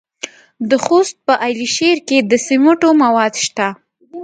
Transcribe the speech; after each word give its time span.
د 0.69 0.71
خوست 0.83 1.15
په 1.25 1.33
علي 1.45 1.67
شیر 1.75 1.97
کې 2.07 2.17
د 2.29 2.31
سمنټو 2.47 2.89
مواد 3.01 3.33
شته. 3.45 3.67